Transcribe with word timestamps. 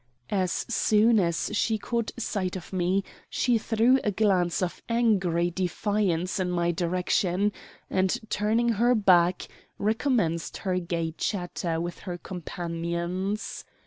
As 0.31 0.65
soon 0.67 1.19
as 1.19 1.51
she 1.53 1.77
caught 1.77 2.09
sight 2.17 2.55
of 2.55 2.73
me 2.73 3.03
she 3.29 3.59
threw 3.59 3.99
a 4.03 4.09
glance 4.09 4.63
of 4.63 4.81
angry 4.89 5.51
defiance 5.51 6.39
in 6.39 6.49
my 6.49 6.71
direction, 6.71 7.51
and, 7.87 8.17
turning 8.27 8.69
her 8.69 8.95
back, 8.95 9.47
recommenced 9.77 10.57
her 10.65 10.79
gay 10.79 11.11
chatter 11.19 11.79
with 11.79 11.99
her 11.99 12.17
companions. 12.17 13.63